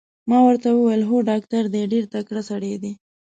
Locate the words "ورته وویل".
0.47-1.01